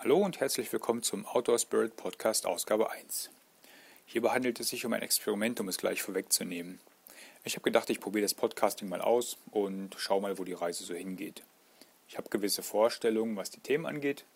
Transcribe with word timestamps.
Hallo 0.00 0.18
und 0.18 0.40
herzlich 0.40 0.70
willkommen 0.74 1.02
zum 1.02 1.24
Outdoor 1.24 1.58
Spirit 1.58 1.96
Podcast 1.96 2.44
Ausgabe 2.44 2.90
1. 2.90 3.30
Hierbei 4.04 4.28
handelt 4.28 4.60
es 4.60 4.68
sich 4.68 4.84
um 4.84 4.92
ein 4.92 5.00
Experiment, 5.00 5.58
um 5.58 5.68
es 5.68 5.78
gleich 5.78 6.02
vorwegzunehmen. 6.02 6.80
Ich 7.44 7.54
habe 7.54 7.64
gedacht, 7.64 7.88
ich 7.88 7.98
probiere 7.98 8.22
das 8.22 8.34
Podcasting 8.34 8.90
mal 8.90 9.00
aus 9.00 9.38
und 9.52 9.94
schaue 9.96 10.20
mal, 10.20 10.38
wo 10.38 10.44
die 10.44 10.52
Reise 10.52 10.84
so 10.84 10.94
hingeht. 10.94 11.42
Ich 12.08 12.18
habe 12.18 12.28
gewisse 12.28 12.62
Vorstellungen, 12.62 13.36
was 13.36 13.50
die 13.50 13.60
Themen 13.60 13.86
angeht. 13.86 14.26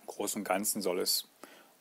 Im 0.00 0.06
Großen 0.06 0.40
und 0.40 0.44
Ganzen 0.44 0.80
soll 0.80 1.00
es 1.00 1.26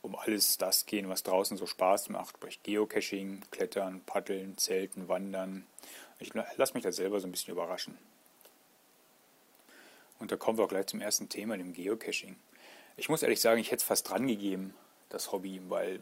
um 0.01 0.15
alles 0.15 0.57
das 0.57 0.87
gehen, 0.87 1.07
was 1.07 1.21
draußen 1.21 1.57
so 1.57 1.67
Spaß 1.67 2.09
macht, 2.09 2.37
sprich 2.37 2.63
Geocaching, 2.63 3.41
Klettern, 3.51 4.01
Paddeln, 4.07 4.57
Zelten, 4.57 5.07
Wandern. 5.07 5.67
Ich 6.17 6.33
lasse 6.33 6.73
mich 6.73 6.83
da 6.83 6.91
selber 6.91 7.19
so 7.19 7.27
ein 7.27 7.31
bisschen 7.31 7.53
überraschen. 7.53 7.95
Und 10.17 10.31
da 10.31 10.35
kommen 10.35 10.57
wir 10.57 10.65
auch 10.65 10.69
gleich 10.69 10.87
zum 10.87 10.99
ersten 10.99 11.29
Thema, 11.29 11.55
dem 11.57 11.73
Geocaching. 11.73 12.37
Ich 13.01 13.09
muss 13.09 13.23
ehrlich 13.23 13.41
sagen, 13.41 13.59
ich 13.59 13.71
hätte 13.71 13.77
es 13.77 13.83
fast 13.83 14.07
dran 14.07 14.27
gegeben, 14.27 14.75
das 15.09 15.31
Hobby, 15.31 15.59
weil 15.69 15.99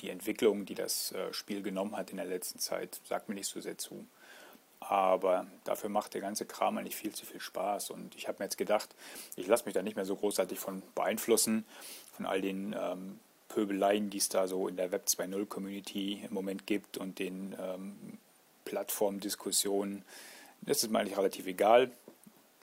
die 0.00 0.08
Entwicklung, 0.08 0.64
die 0.64 0.74
das 0.74 1.12
äh, 1.12 1.30
Spiel 1.34 1.60
genommen 1.60 1.98
hat 1.98 2.12
in 2.12 2.16
der 2.16 2.24
letzten 2.24 2.58
Zeit, 2.58 2.98
sagt 3.06 3.28
mir 3.28 3.34
nicht 3.34 3.46
so 3.46 3.60
sehr 3.60 3.76
zu. 3.76 4.06
Aber 4.80 5.46
dafür 5.64 5.90
macht 5.90 6.14
der 6.14 6.22
ganze 6.22 6.46
Kram 6.46 6.78
eigentlich 6.78 6.96
viel 6.96 7.14
zu 7.14 7.26
viel 7.26 7.40
Spaß. 7.40 7.90
Und 7.90 8.14
ich 8.14 8.26
habe 8.26 8.38
mir 8.38 8.46
jetzt 8.46 8.56
gedacht, 8.56 8.88
ich 9.36 9.46
lasse 9.46 9.66
mich 9.66 9.74
da 9.74 9.82
nicht 9.82 9.96
mehr 9.96 10.06
so 10.06 10.16
großartig 10.16 10.58
von 10.58 10.82
beeinflussen, 10.94 11.66
von 12.16 12.24
all 12.24 12.40
den 12.40 12.72
ähm, 12.72 13.20
Pöbeleien, 13.50 14.08
die 14.08 14.16
es 14.16 14.30
da 14.30 14.48
so 14.48 14.66
in 14.66 14.78
der 14.78 14.92
Web 14.92 15.04
2.0 15.06 15.44
Community 15.44 16.22
im 16.26 16.32
Moment 16.32 16.66
gibt 16.66 16.96
und 16.96 17.18
den 17.18 17.54
ähm, 17.60 18.16
Plattformdiskussionen. 18.64 20.06
Das 20.62 20.82
ist 20.82 20.90
mir 20.90 21.00
eigentlich 21.00 21.18
relativ 21.18 21.46
egal. 21.46 21.90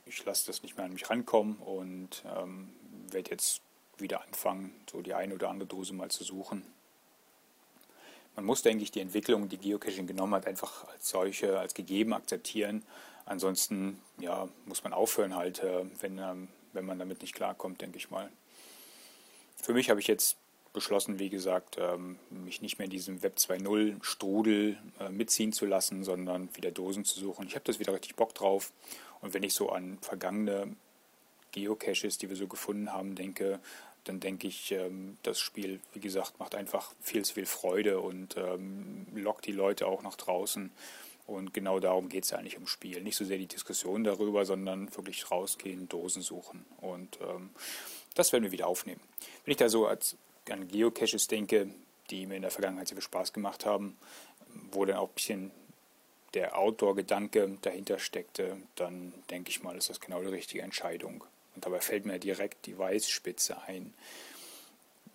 Ich 0.07 0.25
lasse 0.25 0.47
das 0.47 0.63
nicht 0.63 0.77
mehr 0.77 0.87
an 0.87 0.93
mich 0.93 1.11
rankommen 1.11 1.57
und 1.57 2.23
ähm, 2.25 2.73
werde 3.13 3.31
jetzt 3.31 3.61
wieder 3.97 4.23
anfangen, 4.23 4.73
so 4.91 5.01
die 5.01 5.13
eine 5.13 5.35
oder 5.35 5.49
andere 5.49 5.67
Dose 5.67 5.93
mal 5.93 6.09
zu 6.09 6.23
suchen 6.23 6.65
man 8.35 8.45
muss, 8.45 8.61
denke 8.61 8.83
ich, 8.83 8.91
die 8.91 9.01
Entwicklung, 9.01 9.49
die 9.49 9.57
Geocaching 9.57 10.07
genommen 10.07 10.35
hat, 10.35 10.47
einfach 10.47 10.87
als 10.87 11.09
solche, 11.09 11.59
als 11.59 11.73
gegeben 11.73 12.13
akzeptieren. 12.13 12.83
Ansonsten 13.25 13.99
ja, 14.19 14.47
muss 14.65 14.83
man 14.83 14.93
aufhören, 14.93 15.35
halt, 15.35 15.63
äh, 15.63 15.85
wenn, 15.99 16.17
ähm, 16.17 16.47
wenn 16.73 16.85
man 16.85 16.99
damit 16.99 17.21
nicht 17.21 17.35
klarkommt, 17.35 17.81
denke 17.81 17.97
ich 17.97 18.09
mal. 18.09 18.29
Für 19.57 19.73
mich 19.73 19.89
habe 19.89 19.99
ich 19.99 20.07
jetzt 20.07 20.37
beschlossen, 20.73 21.19
wie 21.19 21.29
gesagt, 21.29 21.77
ähm, 21.79 22.17
mich 22.29 22.61
nicht 22.61 22.79
mehr 22.79 22.85
in 22.85 22.91
diesem 22.91 23.21
Web 23.21 23.37
2.0 23.37 24.01
Strudel 24.01 24.77
äh, 24.99 25.09
mitziehen 25.09 25.51
zu 25.51 25.65
lassen, 25.65 26.03
sondern 26.03 26.55
wieder 26.55 26.71
Dosen 26.71 27.03
zu 27.03 27.19
suchen. 27.19 27.45
Ich 27.45 27.55
habe 27.55 27.65
das 27.65 27.79
wieder 27.79 27.93
richtig 27.93 28.15
Bock 28.15 28.33
drauf. 28.33 28.71
Und 29.19 29.33
wenn 29.33 29.43
ich 29.43 29.53
so 29.53 29.69
an 29.69 29.99
vergangene 30.01 30.75
Geocaches, 31.51 32.17
die 32.17 32.29
wir 32.29 32.35
so 32.35 32.47
gefunden 32.47 32.91
haben, 32.91 33.15
denke, 33.15 33.59
dann 34.05 34.19
denke 34.19 34.47
ich, 34.47 34.71
ähm, 34.71 35.17
das 35.23 35.39
Spiel, 35.39 35.79
wie 35.93 35.99
gesagt, 35.99 36.39
macht 36.39 36.55
einfach 36.55 36.93
viel 37.01 37.23
zu 37.23 37.35
viel 37.35 37.45
Freude 37.45 37.99
und 37.99 38.35
ähm, 38.37 39.05
lockt 39.13 39.45
die 39.45 39.51
Leute 39.51 39.87
auch 39.87 40.01
nach 40.01 40.15
draußen. 40.15 40.71
Und 41.27 41.53
genau 41.53 41.79
darum 41.79 42.09
geht 42.09 42.23
es 42.23 42.31
ja 42.31 42.37
eigentlich 42.37 42.55
im 42.55 42.67
Spiel. 42.67 43.01
Nicht 43.03 43.15
so 43.15 43.23
sehr 43.25 43.37
die 43.37 43.47
Diskussion 43.47 44.03
darüber, 44.03 44.45
sondern 44.45 44.93
wirklich 44.95 45.29
rausgehen, 45.29 45.87
Dosen 45.87 46.21
suchen. 46.21 46.65
Und 46.81 47.19
ähm, 47.21 47.51
das 48.15 48.33
werden 48.33 48.43
wir 48.43 48.51
wieder 48.51 48.67
aufnehmen. 48.67 49.01
Wenn 49.45 49.51
ich 49.51 49.57
da 49.57 49.69
so 49.69 49.87
an 49.87 50.67
Geocaches 50.67 51.27
denke, 51.27 51.69
die 52.09 52.25
mir 52.25 52.35
in 52.35 52.41
der 52.41 52.51
Vergangenheit 52.51 52.87
sehr 52.87 52.97
viel 52.97 53.03
Spaß 53.03 53.33
gemacht 53.33 53.65
haben, 53.65 53.97
wo 54.71 54.83
dann 54.83 54.97
auch 54.97 55.09
ein 55.09 55.13
bisschen 55.13 55.51
der 56.33 56.57
Outdoor-Gedanke 56.57 57.57
dahinter 57.61 57.99
steckte, 57.99 58.57
dann 58.75 59.13
denke 59.29 59.49
ich 59.49 59.63
mal, 59.63 59.77
ist 59.77 59.89
das 59.89 59.99
genau 59.99 60.21
die 60.21 60.27
richtige 60.27 60.63
Entscheidung. 60.63 61.23
Und 61.55 61.65
dabei 61.65 61.79
fällt 61.79 62.05
mir 62.05 62.19
direkt 62.19 62.65
die 62.65 62.77
Weißspitze 62.77 63.61
ein. 63.63 63.93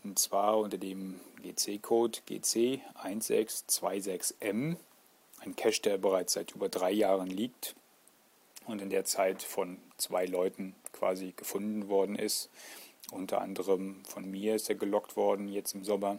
Und 0.05 0.19
zwar 0.19 0.59
unter 0.59 0.79
dem 0.79 1.21
GC-Code 1.43 2.21
GC1626M, 2.29 4.77
ein 5.41 5.57
Cache, 5.57 5.83
der 5.83 5.99
bereits 5.99 6.33
seit 6.35 6.53
über 6.53 6.69
drei 6.69 6.93
Jahren 6.93 7.29
liegt 7.29 7.75
und 8.67 8.81
in 8.83 8.91
der 8.91 9.05
Zeit 9.05 9.43
von 9.43 9.79
zwei 9.97 10.27
Leuten 10.27 10.75
quasi 10.93 11.33
gefunden 11.37 11.89
worden 11.89 12.17
ist. 12.17 12.51
Unter 13.13 13.41
anderem 13.41 14.05
von 14.05 14.31
mir 14.31 14.57
ist 14.57 14.69
er 14.69 14.75
gelockt 14.75 15.17
worden 15.17 15.49
jetzt 15.49 15.75
im 15.75 15.85
Sommer. 15.85 16.19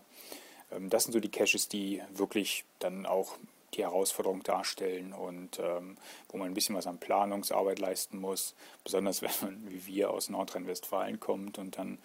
Ähm, 0.71 0.89
das 0.89 1.03
sind 1.03 1.13
so 1.13 1.19
die 1.19 1.31
Caches, 1.31 1.67
die 1.67 2.01
wirklich 2.11 2.63
dann 2.79 3.05
auch 3.05 3.37
die 3.73 3.83
Herausforderung 3.83 4.43
darstellen 4.43 5.13
und 5.13 5.59
ähm, 5.59 5.97
wo 6.29 6.37
man 6.37 6.47
ein 6.47 6.53
bisschen 6.53 6.75
was 6.75 6.87
an 6.87 6.99
Planungsarbeit 6.99 7.79
leisten 7.79 8.17
muss, 8.19 8.55
besonders 8.83 9.21
wenn 9.21 9.31
man 9.41 9.71
wie 9.71 9.85
wir 9.85 10.11
aus 10.11 10.29
Nordrhein-Westfalen 10.29 11.19
kommt 11.19 11.57
und 11.57 11.77
dann 11.77 11.99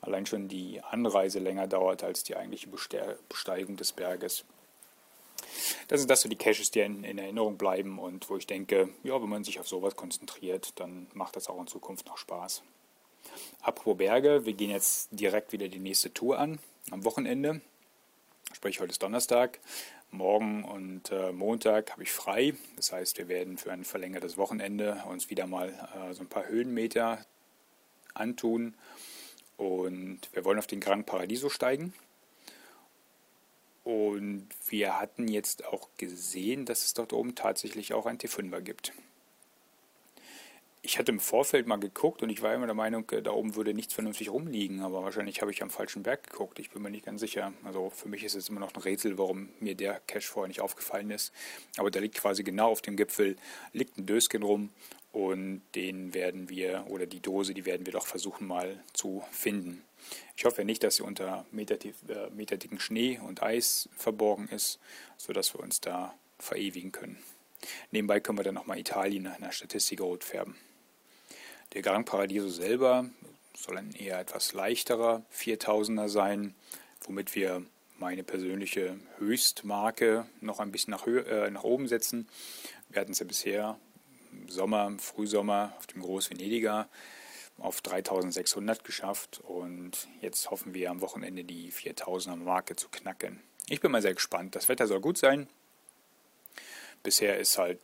allein 0.00 0.26
schon 0.26 0.48
die 0.48 0.80
Anreise 0.82 1.38
länger 1.38 1.66
dauert 1.66 2.04
als 2.04 2.22
die 2.22 2.36
eigentliche 2.36 2.68
Besteigung 2.68 3.76
des 3.76 3.92
Berges. 3.92 4.44
Das 5.88 6.00
sind 6.00 6.10
das 6.10 6.22
so 6.22 6.28
die 6.28 6.36
Caches, 6.36 6.70
die 6.70 6.80
in, 6.80 7.04
in, 7.04 7.18
Erinnerung 7.18 7.56
bleiben 7.56 7.98
und 7.98 8.28
wo 8.28 8.36
ich 8.36 8.46
denke, 8.46 8.90
ja, 9.02 9.20
wenn 9.20 9.28
man 9.28 9.44
sich 9.44 9.60
auf 9.60 9.68
sowas 9.68 9.96
konzentriert, 9.96 10.72
dann 10.76 11.06
macht 11.14 11.36
das 11.36 11.48
auch 11.48 11.60
in 11.60 11.66
Zukunft 11.66 12.06
noch 12.06 12.18
Spaß. 12.18 12.62
Apropos 13.60 13.96
Berge, 13.96 14.44
wir 14.44 14.52
gehen 14.52 14.70
jetzt 14.70 15.08
direkt 15.12 15.52
wieder 15.52 15.68
die 15.68 15.78
nächste 15.78 16.12
Tour 16.12 16.38
an, 16.38 16.58
am 16.90 17.04
Wochenende. 17.04 17.60
Sprich, 18.52 18.80
heute 18.80 18.90
ist 18.90 19.02
Donnerstag. 19.02 19.60
Morgen 20.10 20.64
und 20.64 21.10
äh, 21.10 21.32
Montag 21.32 21.92
habe 21.92 22.02
ich 22.02 22.12
frei. 22.12 22.54
Das 22.76 22.92
heißt, 22.92 23.18
wir 23.18 23.28
werden 23.28 23.58
für 23.58 23.72
ein 23.72 23.84
verlängertes 23.84 24.36
Wochenende 24.36 25.02
uns 25.08 25.30
wieder 25.30 25.46
mal 25.46 25.68
äh, 25.68 26.14
so 26.14 26.22
ein 26.22 26.28
paar 26.28 26.46
Höhenmeter 26.46 27.24
antun. 28.14 28.74
Und 29.56 30.20
wir 30.32 30.44
wollen 30.44 30.58
auf 30.58 30.66
den 30.66 30.80
Gran 30.80 31.04
Paradiso 31.04 31.50
steigen. 31.50 31.92
Und 33.84 34.48
wir 34.68 34.98
hatten 34.98 35.28
jetzt 35.28 35.64
auch 35.66 35.88
gesehen, 35.96 36.64
dass 36.64 36.84
es 36.84 36.94
dort 36.94 37.12
oben 37.12 37.34
tatsächlich 37.34 37.94
auch 37.94 38.06
ein 38.06 38.18
T5er 38.18 38.60
gibt 38.60 38.92
ich 40.82 40.98
hatte 40.98 41.12
im 41.12 41.20
Vorfeld 41.20 41.66
mal 41.66 41.76
geguckt 41.76 42.22
und 42.22 42.30
ich 42.30 42.42
war 42.42 42.54
immer 42.54 42.66
der 42.66 42.74
Meinung, 42.74 43.08
äh, 43.10 43.22
da 43.22 43.32
oben 43.32 43.56
würde 43.56 43.74
nichts 43.74 43.94
vernünftig 43.94 44.30
rumliegen, 44.30 44.80
aber 44.80 45.02
wahrscheinlich 45.02 45.40
habe 45.40 45.50
ich 45.50 45.62
am 45.62 45.70
falschen 45.70 46.02
Berg 46.02 46.30
geguckt. 46.30 46.58
Ich 46.58 46.70
bin 46.70 46.82
mir 46.82 46.90
nicht 46.90 47.04
ganz 47.04 47.20
sicher. 47.20 47.52
Also 47.64 47.90
für 47.90 48.08
mich 48.08 48.24
ist 48.24 48.34
es 48.34 48.48
immer 48.48 48.60
noch 48.60 48.74
ein 48.74 48.80
Rätsel, 48.80 49.18
warum 49.18 49.48
mir 49.60 49.74
der 49.74 50.00
Cache 50.06 50.26
vorher 50.26 50.48
nicht 50.48 50.60
aufgefallen 50.60 51.10
ist. 51.10 51.32
Aber 51.76 51.90
da 51.90 52.00
liegt 52.00 52.16
quasi 52.16 52.44
genau 52.44 52.70
auf 52.70 52.82
dem 52.82 52.96
Gipfel, 52.96 53.36
liegt 53.72 53.98
ein 53.98 54.06
Dösken 54.06 54.42
rum 54.42 54.70
und 55.12 55.62
den 55.74 56.14
werden 56.14 56.48
wir, 56.48 56.86
oder 56.88 57.06
die 57.06 57.20
Dose, 57.20 57.54
die 57.54 57.66
werden 57.66 57.86
wir 57.86 57.92
doch 57.92 58.06
versuchen 58.06 58.46
mal 58.46 58.82
zu 58.92 59.24
finden. 59.30 59.82
Ich 60.36 60.44
hoffe 60.44 60.64
nicht, 60.64 60.84
dass 60.84 60.96
sie 60.96 61.02
unter 61.02 61.44
äh, 61.52 62.30
meterdicken 62.30 62.78
Schnee 62.78 63.18
und 63.18 63.42
Eis 63.42 63.88
verborgen 63.96 64.48
ist, 64.48 64.78
sodass 65.16 65.54
wir 65.54 65.60
uns 65.60 65.80
da 65.80 66.14
verewigen 66.38 66.92
können. 66.92 67.18
Nebenbei 67.90 68.20
können 68.20 68.38
wir 68.38 68.44
dann 68.44 68.54
nochmal 68.54 68.78
Italien 68.78 69.24
nach 69.24 69.36
einer 69.36 69.50
Statistik 69.50 70.00
rot 70.00 70.22
färben. 70.22 70.54
Der 71.74 71.82
Gran 71.82 72.04
Paradiso 72.04 72.48
selber 72.48 73.10
soll 73.54 73.76
ein 73.76 73.92
eher 73.92 74.18
etwas 74.18 74.52
leichterer 74.54 75.22
4000er 75.34 76.08
sein, 76.08 76.54
womit 77.02 77.34
wir 77.34 77.62
meine 77.98 78.22
persönliche 78.22 78.98
Höchstmarke 79.18 80.26
noch 80.40 80.60
ein 80.60 80.72
bisschen 80.72 80.92
nach, 80.92 81.06
äh, 81.06 81.50
nach 81.50 81.64
oben 81.64 81.88
setzen. 81.88 82.28
Wir 82.88 83.00
hatten 83.00 83.12
es 83.12 83.18
ja 83.18 83.26
bisher 83.26 83.78
im 84.32 84.48
Sommer, 84.48 84.86
im 84.86 84.98
Frühsommer 84.98 85.74
auf 85.76 85.86
dem 85.86 86.02
Groß-Venediger 86.02 86.88
auf 87.58 87.80
3600 87.82 88.84
geschafft 88.84 89.40
und 89.40 90.08
jetzt 90.20 90.50
hoffen 90.50 90.74
wir 90.74 90.90
am 90.90 91.00
Wochenende 91.00 91.44
die 91.44 91.72
4000er 91.72 92.36
Marke 92.36 92.76
zu 92.76 92.88
knacken. 92.88 93.40
Ich 93.68 93.80
bin 93.80 93.90
mal 93.90 94.00
sehr 94.00 94.14
gespannt. 94.14 94.54
Das 94.54 94.68
Wetter 94.68 94.86
soll 94.86 95.00
gut 95.00 95.18
sein. 95.18 95.48
Bisher 97.02 97.38
ist 97.38 97.58
halt 97.58 97.78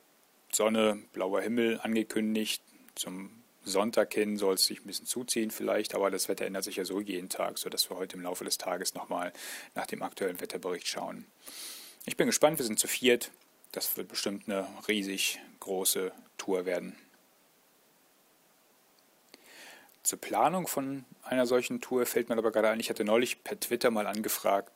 Sonne, 0.52 1.02
blauer 1.12 1.42
Himmel 1.42 1.80
angekündigt. 1.82 2.62
Zum 2.94 3.43
Sonntag 3.64 4.12
hin 4.14 4.36
soll 4.36 4.54
es 4.54 4.66
sich 4.66 4.80
ein 4.80 4.86
bisschen 4.86 5.06
zuziehen 5.06 5.50
vielleicht, 5.50 5.94
aber 5.94 6.10
das 6.10 6.28
Wetter 6.28 6.46
ändert 6.46 6.64
sich 6.64 6.76
ja 6.76 6.84
so 6.84 7.00
jeden 7.00 7.28
Tag, 7.28 7.58
sodass 7.58 7.90
wir 7.90 7.96
heute 7.96 8.16
im 8.16 8.22
Laufe 8.22 8.44
des 8.44 8.58
Tages 8.58 8.94
nochmal 8.94 9.32
nach 9.74 9.86
dem 9.86 10.02
aktuellen 10.02 10.40
Wetterbericht 10.40 10.86
schauen. 10.86 11.26
Ich 12.06 12.16
bin 12.16 12.26
gespannt, 12.26 12.58
wir 12.58 12.66
sind 12.66 12.78
zu 12.78 12.88
viert. 12.88 13.30
Das 13.72 13.96
wird 13.96 14.08
bestimmt 14.08 14.48
eine 14.48 14.66
riesig 14.86 15.40
große 15.60 16.12
Tour 16.36 16.66
werden. 16.66 16.96
Zur 20.02 20.20
Planung 20.20 20.66
von 20.66 21.06
einer 21.22 21.46
solchen 21.46 21.80
Tour 21.80 22.04
fällt 22.04 22.28
mir 22.28 22.36
aber 22.36 22.52
gerade 22.52 22.68
ein, 22.68 22.78
ich 22.78 22.90
hatte 22.90 23.04
neulich 23.04 23.42
per 23.42 23.58
Twitter 23.58 23.90
mal 23.90 24.06
angefragt, 24.06 24.70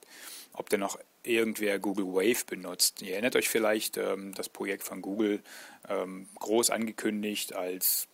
ob 0.54 0.70
denn 0.70 0.80
noch 0.80 0.98
irgendwer 1.22 1.78
Google 1.78 2.06
Wave 2.06 2.46
benutzt. 2.46 3.02
Ihr 3.02 3.12
erinnert 3.12 3.36
euch 3.36 3.50
vielleicht, 3.50 3.98
ähm, 3.98 4.34
das 4.34 4.48
Projekt 4.48 4.84
von 4.84 5.02
Google 5.02 5.42
ähm, 5.88 6.28
groß 6.38 6.70
angekündigt 6.70 7.54
als 7.54 8.08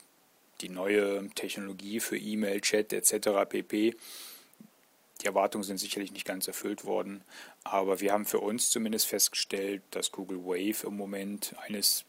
die 0.60 0.68
neue 0.68 1.28
Technologie 1.34 2.00
für 2.00 2.16
E-Mail, 2.16 2.60
Chat 2.60 2.92
etc. 2.92 3.48
pp. 3.48 3.96
Die 5.20 5.26
Erwartungen 5.26 5.64
sind 5.64 5.78
sicherlich 5.78 6.12
nicht 6.12 6.26
ganz 6.26 6.48
erfüllt 6.48 6.84
worden, 6.84 7.22
aber 7.62 8.00
wir 8.00 8.12
haben 8.12 8.26
für 8.26 8.40
uns 8.40 8.70
zumindest 8.70 9.06
festgestellt, 9.06 9.82
dass 9.90 10.12
Google 10.12 10.44
Wave 10.44 10.86
im 10.86 10.96
Moment 10.96 11.54
eines 11.58 12.04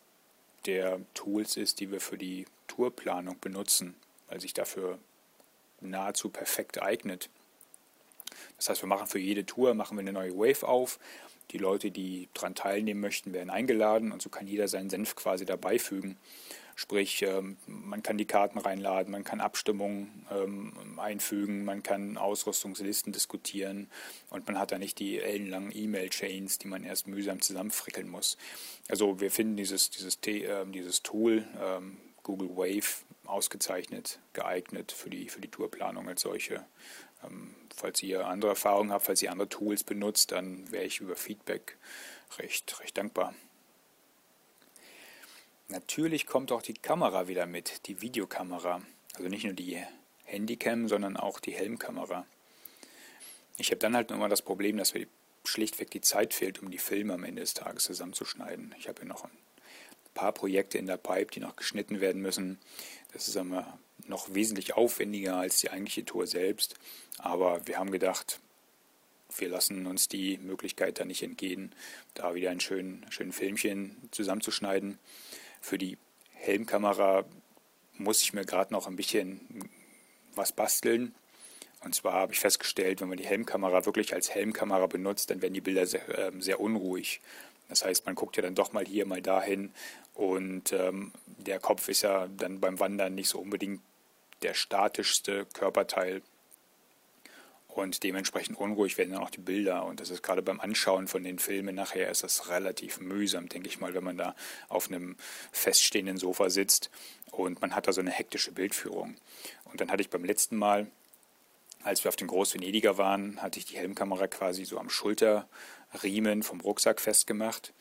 der 0.66 1.00
Tools 1.14 1.58
ist, 1.58 1.80
die 1.80 1.92
wir 1.92 2.02
für 2.02 2.18
die 2.18 2.46
Tourplanung 2.68 3.40
benutzen, 3.40 3.96
weil 4.28 4.42
sich 4.42 4.54
dafür 4.54 4.98
nahezu 5.82 6.30
perfekt 6.30 6.82
eignet. 6.82 7.30
Das 8.58 8.70
heißt, 8.70 8.82
wir 8.82 8.88
machen 8.88 9.08
für 9.08 9.20
jede 9.20 9.46
Tour 9.46 9.74
machen 9.76 9.98
wir 9.98 10.02
eine 10.02 10.14
neue 10.14 10.36
Wave 10.36 10.68
auf. 10.68 11.00
Die 11.52 11.58
Leute, 11.58 11.92
die 11.92 12.30
daran 12.34 12.56
teilnehmen 12.56 13.02
möchten, 13.02 13.34
werden 13.34 13.50
eingeladen 13.50 14.12
und 14.12 14.22
so 14.22 14.30
kann 14.30 14.48
jeder 14.48 14.68
seinen 14.68 14.90
Senf 14.90 15.16
quasi 15.16 15.46
dabei 15.46 15.80
fügen. 15.80 16.18
Sprich, 16.78 17.22
ähm, 17.22 17.56
man 17.68 18.04
kann 18.04 18.18
die 18.18 18.26
Karten 18.26 18.60
reinladen, 18.60 19.10
man 19.10 19.24
kann 19.24 19.40
Abstimmungen 19.40 20.26
ähm, 20.30 21.00
einfügen, 21.00 21.64
man 21.64 21.84
kann 21.84 22.18
Ausrüstungslisten 22.18 23.14
diskutieren 23.14 23.90
und 24.30 24.46
man 24.46 24.60
hat 24.60 24.74
da 24.74 24.78
nicht 24.78 25.00
die 25.00 25.22
ellenlangen 25.22 25.72
E-Mail-Chains, 25.74 26.58
die 26.58 26.68
man 26.68 26.84
erst 26.84 27.08
mühsam 27.08 27.40
zusammenfrickeln 27.40 28.10
muss. 28.10 28.38
Also 28.90 29.22
wir 29.22 29.32
finden 29.32 29.56
dieses, 29.56 29.90
dieses, 29.90 30.20
äh, 30.26 30.66
dieses 30.66 31.02
Tool 31.02 31.48
ähm, 31.62 31.98
Google 32.24 32.50
Wave 32.50 33.06
ausgezeichnet, 33.24 34.20
geeignet 34.34 34.92
für 34.92 35.10
die, 35.10 35.30
für 35.30 35.40
die 35.40 35.50
Tourplanung 35.50 36.10
als 36.10 36.22
solche. 36.22 36.66
Ähm, 37.24 37.56
falls 37.76 38.02
ihr 38.04 38.26
andere 38.28 38.52
Erfahrungen 38.52 38.92
habt, 38.92 39.06
falls 39.06 39.22
ihr 39.22 39.32
andere 39.32 39.50
Tools 39.50 39.84
benutzt, 39.84 40.32
dann 40.32 40.72
wäre 40.72 40.86
ich 40.86 41.00
über 41.00 41.16
Feedback 41.16 41.78
recht, 42.40 42.80
recht 42.80 42.98
dankbar. 42.98 43.34
Natürlich 45.68 46.28
kommt 46.28 46.52
auch 46.52 46.62
die 46.62 46.74
Kamera 46.74 47.28
wieder 47.28 47.46
mit, 47.46 47.88
die 47.88 48.02
Videokamera. 48.02 48.82
Also 49.16 49.30
nicht 49.30 49.46
nur 49.46 49.54
die 49.54 49.82
Handycam, 50.26 50.88
sondern 50.88 51.18
auch 51.18 51.40
die 51.40 51.54
Helmkamera. 51.54 52.26
Ich 53.58 53.72
habe 53.72 53.80
dann 53.80 53.96
halt 53.96 54.12
immer 54.12 54.30
das 54.30 54.42
Problem, 54.42 54.78
dass 54.78 54.94
mir 54.94 55.08
schlichtweg 55.44 55.90
die 55.92 56.02
Zeit 56.02 56.34
fehlt, 56.34 56.62
um 56.62 56.70
die 56.70 56.78
Filme 56.78 57.14
am 57.14 57.24
Ende 57.24 57.42
des 57.42 57.54
Tages 57.54 57.86
zusammenzuschneiden. 57.86 58.76
Ich 58.78 58.88
habe 58.88 59.02
hier 59.02 59.10
noch 59.10 59.24
ein 59.24 59.32
paar 60.14 60.34
Projekte 60.34 60.78
in 60.78 60.88
der 60.88 60.98
Pipe, 60.98 61.32
die 61.32 61.40
noch 61.40 61.56
geschnitten 61.56 62.02
werden 62.02 62.22
müssen. 62.22 62.60
Das 63.14 63.28
ist 63.28 63.36
immer 63.36 63.80
noch 64.08 64.34
wesentlich 64.34 64.76
aufwendiger 64.76 65.38
als 65.38 65.60
die 65.60 65.70
eigentliche 65.70 66.06
Tour 66.06 66.28
selbst. 66.28 66.76
Aber 67.18 67.66
wir 67.68 67.78
haben 67.78 67.92
gedacht, 67.92 68.40
wir 69.38 69.50
lassen 69.50 69.88
uns 69.88 70.08
die 70.08 70.38
Möglichkeit 70.38 71.00
da 71.00 71.06
nicht 71.06 71.24
entgehen, 71.24 71.74
da 72.14 72.36
wieder 72.36 72.52
ein 72.52 72.60
schönen, 72.60 73.06
schönen 73.10 73.32
Filmchen 73.32 73.96
zusammenzuschneiden. 74.12 75.00
Für 75.62 75.78
die 75.78 75.98
Helmkamera 76.34 77.26
muss 77.98 78.22
ich 78.22 78.34
mir 78.34 78.46
gerade 78.46 78.74
noch 78.74 78.88
ein 78.88 78.96
bisschen 78.96 79.70
was 80.36 80.52
basteln. 80.52 81.16
Und 81.84 81.94
zwar 81.94 82.14
habe 82.14 82.34
ich 82.34 82.40
festgestellt, 82.40 83.02
wenn 83.02 83.10
man 83.10 83.18
die 83.18 83.26
Helmkamera 83.26 83.86
wirklich 83.86 84.14
als 84.14 84.32
Helmkamera 84.32 84.88
benutzt, 84.88 85.30
dann 85.30 85.42
werden 85.42 85.54
die 85.54 85.62
Bilder 85.62 85.86
sehr, 85.86 86.08
äh, 86.10 86.32
sehr 86.40 86.60
unruhig. 86.60 87.22
Das 87.70 87.86
heißt, 87.86 88.06
man 88.06 88.16
guckt 88.16 88.38
ja 88.38 88.44
dann 88.44 88.56
doch 88.56 88.74
mal 88.74 88.86
hier, 88.86 89.06
mal 89.06 89.22
dahin. 89.22 89.74
Und 90.16 90.74
ähm, 90.74 91.12
der 91.26 91.60
Kopf 91.60 91.88
ist 91.90 92.02
ja 92.02 92.28
dann 92.28 92.60
beim 92.60 92.80
Wandern 92.80 93.16
nicht 93.16 93.30
so 93.30 93.40
unbedingt 93.40 93.82
der 94.42 94.54
statischste 94.54 95.46
Körperteil 95.54 96.22
und 97.76 98.04
dementsprechend 98.04 98.58
unruhig 98.58 98.98
werden 98.98 99.12
dann 99.12 99.22
auch 99.22 99.30
die 99.30 99.42
Bilder. 99.42 99.86
Und 99.86 100.00
das 100.00 100.10
ist 100.10 100.24
gerade 100.24 100.42
beim 100.42 100.62
Anschauen 100.62 101.10
von 101.10 101.24
den 101.24 101.40
Filmen 101.40 101.76
nachher 101.76 102.10
ist 102.10 102.24
das 102.24 102.50
relativ 102.50 103.02
mühsam, 103.02 103.50
denke 103.50 103.68
ich 103.68 103.82
mal, 103.82 103.94
wenn 103.94 104.04
man 104.04 104.18
da 104.18 104.34
auf 104.70 104.88
einem 104.88 105.18
feststehenden 105.52 106.18
Sofa 106.18 106.50
sitzt 106.50 106.90
und 107.32 107.62
man 107.62 107.76
hat 107.76 107.88
da 107.88 107.94
so 107.94 108.00
eine 108.00 108.12
hektische 108.12 108.54
Bildführung. 108.54 109.18
Und 109.66 109.82
dann 109.82 109.92
hatte 109.92 110.02
ich 110.02 110.10
beim 110.10 110.24
letzten 110.24 110.56
Mal, 110.56 110.88
als 111.84 112.06
wir 112.06 112.10
auf 112.10 112.16
den 112.16 112.28
Großvenediger 112.28 112.98
waren, 112.98 113.42
hatte 113.42 113.60
ich 113.60 113.66
die 113.66 113.76
Helmkamera 113.76 114.28
quasi 114.28 114.64
so 114.64 114.80
am 114.80 114.90
Schulterriemen 114.90 116.44
vom 116.44 116.62
Rucksack 116.62 117.02
festgemacht. 117.02 117.74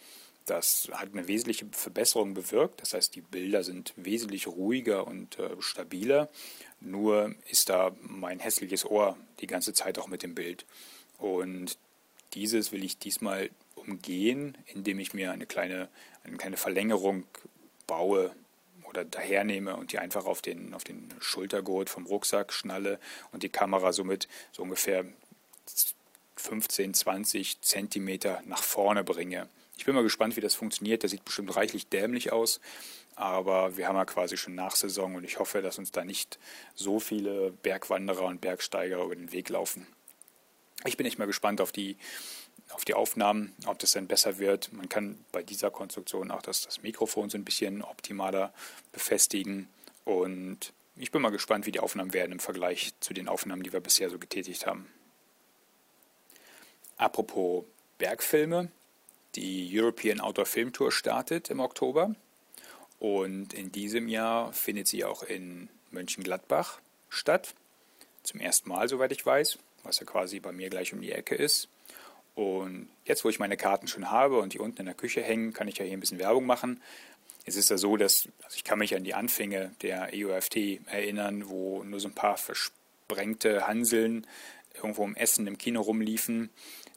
Das 0.47 0.91
hat 0.93 1.13
eine 1.13 1.27
wesentliche 1.27 1.67
Verbesserung 1.73 2.35
bewirkt. 2.35 2.83
Das 2.83 2.93
heißt, 2.93 3.15
die 3.15 3.23
Bilder 3.23 3.63
sind 3.63 3.95
wesentlich 3.97 4.47
ruhiger 4.47 5.07
und 5.07 5.39
äh, 5.39 5.51
stabiler. 5.61 6.29
Nur 6.81 7.35
ist 7.49 7.71
da 7.71 7.97
mein 8.03 8.41
hässliches 8.41 8.85
Ohr 8.85 9.17
die 9.41 9.47
ganze 9.47 9.73
Zeit 9.73 9.99
auch 9.99 10.09
mit 10.09 10.23
dem 10.23 10.35
Bild. 10.35 10.67
Und 11.19 11.79
dieses 12.35 12.73
will 12.73 12.85
ich 12.85 12.99
diesmal 12.99 13.51
umgehen, 13.75 14.59
indem 14.67 14.99
ich 14.99 15.15
mir 15.15 15.33
eine 15.33 15.47
kleine, 15.47 15.89
eine 16.25 16.37
kleine 16.37 16.57
Verlängerung 16.57 17.25
baue 17.87 18.35
oder 18.85 19.05
dahernehme 19.05 19.77
und 19.77 19.93
die 19.93 19.99
einfach 19.99 20.27
auf 20.27 20.43
den, 20.43 20.75
auf 20.75 20.85
den 20.85 21.09
Schultergurt 21.21 21.89
vom 21.89 22.07
Rucksack 22.07 22.53
schnalle 22.53 22.99
und 23.33 23.43
die 23.43 23.49
Kamera 23.49 23.93
somit 23.93 24.29
so 24.53 24.63
ungefähr 24.63 25.05
15, 26.37 26.93
20 26.93 27.61
Zentimeter 27.63 28.43
nach 28.47 28.63
vorne 28.63 29.05
bringe. 29.05 29.49
Ich 29.77 29.85
bin 29.85 29.95
mal 29.95 30.03
gespannt, 30.03 30.37
wie 30.37 30.41
das 30.41 30.55
funktioniert. 30.55 31.05
Das 31.05 31.11
sieht 31.11 31.25
bestimmt 31.25 31.55
reichlich 31.57 31.89
dämlich 31.89 32.33
aus, 32.33 32.61
aber 33.17 33.77
wir 33.77 33.89
haben 33.89 33.97
ja 33.97 34.05
quasi 34.05 34.37
schon 34.37 34.55
Nachsaison 34.55 35.17
und 35.17 35.25
ich 35.25 35.39
hoffe, 35.39 35.63
dass 35.63 35.79
uns 35.79 35.91
da 35.91 36.05
nicht 36.05 36.39
so 36.75 37.01
viele 37.01 37.51
Bergwanderer 37.51 38.25
und 38.25 38.41
Bergsteiger 38.41 39.03
über 39.03 39.17
den 39.17 39.33
Weg 39.33 39.49
laufen. 39.49 39.87
Ich 40.85 40.97
bin 40.97 41.07
echt 41.07 41.19
mal 41.19 41.27
gespannt 41.27 41.61
auf 41.61 41.73
die, 41.73 41.97
auf 42.71 42.85
die 42.85 42.95
Aufnahmen, 42.95 43.55
ob 43.67 43.79
das 43.79 43.93
dann 43.93 44.07
besser 44.07 44.39
wird. 44.39 44.73
Man 44.73 44.89
kann 44.89 45.25
bei 45.33 45.43
dieser 45.43 45.71
Konstruktion 45.71 46.31
auch 46.31 46.43
das, 46.43 46.63
das 46.63 46.83
Mikrofon 46.83 47.31
so 47.31 47.39
ein 47.39 47.45
bisschen 47.45 47.83
optimaler 47.83 48.53
befestigen 48.93 49.69
und 50.05 50.73
ich 50.97 51.11
bin 51.11 51.23
mal 51.23 51.31
gespannt, 51.31 51.67
wie 51.67 51.73
die 51.73 51.81
Aufnahmen 51.81 52.13
werden 52.13 52.33
im 52.33 52.39
Vergleich 52.39 52.93
zu 53.01 53.15
den 53.15 53.27
Aufnahmen, 53.27 53.65
die 53.65 53.73
wir 53.73 53.81
bisher 53.81 54.11
so 54.11 54.19
getätigt 54.19 54.67
haben. 54.67 54.89
Apropos 56.97 57.65
Bergfilme, 57.99 58.71
die 59.37 59.71
European 59.73 60.21
Outdoor 60.21 60.47
Film 60.47 60.73
Tour 60.73 60.93
startet 60.93 61.51
im 61.51 61.61
Oktober 61.61 62.15
und 62.99 63.53
in 63.53 63.73
diesem 63.73 64.09
Jahr 64.09 64.53
findet 64.53 64.89
sie 64.89 65.05
auch 65.05 65.23
in 65.23 65.69
Mönchengladbach 65.91 66.81
statt. 67.09 67.55
Zum 68.23 68.41
ersten 68.41 68.69
Mal, 68.69 68.89
soweit 68.89 69.13
ich 69.13 69.25
weiß, 69.25 69.59
was 69.83 70.01
ja 70.01 70.07
quasi 70.07 70.41
bei 70.41 70.53
mir 70.53 70.71
gleich 70.71 70.93
um 70.93 71.01
die 71.01 71.13
Ecke 71.13 71.35
ist. 71.35 71.69
Und 72.35 72.89
jetzt, 73.05 73.25
wo 73.25 73.29
ich 73.29 73.39
meine 73.39 73.57
Karten 73.57 73.87
schon 73.87 74.11
habe 74.11 74.39
und 74.41 74.55
die 74.55 74.59
unten 74.59 74.81
in 74.81 74.87
der 74.87 74.95
Küche 74.95 75.23
hängen, 75.23 75.53
kann 75.53 75.69
ich 75.69 75.79
ja 75.79 75.85
hier 75.85 75.97
ein 75.97 76.01
bisschen 76.01 76.19
Werbung 76.19 76.47
machen. 76.47 76.83
Es 77.45 77.57
ist 77.57 77.71
ja 77.71 77.77
so, 77.77 77.97
dass 77.97 78.29
also 78.43 78.57
ich 78.57 78.65
kann 78.65 78.79
mich 78.79 78.95
an 78.97 79.05
die 79.05 79.15
Anfänge 79.15 79.73
der 79.83 80.15
EOFT 80.15 80.81
erinnern, 80.87 81.49
wo 81.49 81.85
nur 81.85 82.01
so 82.01 82.09
ein 82.09 82.15
paar 82.15 82.37
versprengte 82.37 83.67
Hanseln 83.67 84.27
irgendwo 84.75 85.05
im 85.05 85.17
Essen 85.17 85.47
im 85.47 85.59
Kino 85.59 85.81
rumliefen 85.81 86.51